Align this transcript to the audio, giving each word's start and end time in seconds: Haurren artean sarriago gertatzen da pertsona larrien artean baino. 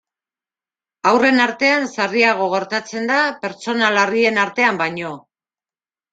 Haurren 1.09 1.41
artean 1.43 1.85
sarriago 1.97 2.47
gertatzen 2.55 3.07
da 3.13 3.19
pertsona 3.45 3.93
larrien 3.99 4.43
artean 4.47 4.83
baino. 4.83 5.15